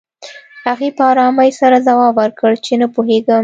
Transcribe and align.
هغې 0.67 0.89
په 0.97 1.03
ارامۍ 1.11 1.49
سره 1.59 1.77
ځواب 1.87 2.13
ورکړ 2.21 2.51
چې 2.65 2.73
نه 2.81 2.87
پوهېږم 2.93 3.39